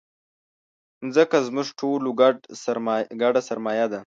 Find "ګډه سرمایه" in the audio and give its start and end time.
3.21-3.85